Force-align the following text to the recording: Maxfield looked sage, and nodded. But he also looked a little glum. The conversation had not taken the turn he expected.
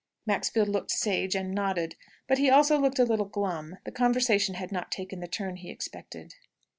Maxfield 0.25 0.67
looked 0.67 0.89
sage, 0.89 1.35
and 1.35 1.53
nodded. 1.53 1.95
But 2.25 2.39
he 2.39 2.49
also 2.49 2.79
looked 2.79 2.97
a 2.97 3.03
little 3.05 3.27
glum. 3.27 3.77
The 3.83 3.91
conversation 3.91 4.55
had 4.55 4.71
not 4.71 4.91
taken 4.91 5.19
the 5.19 5.27
turn 5.27 5.57
he 5.57 5.69
expected. 5.69 6.33